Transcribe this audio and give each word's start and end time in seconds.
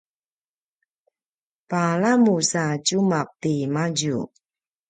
palamu 1.69 2.35
sa 2.51 2.65
tjumaq 2.85 3.29
timadju 3.41 4.17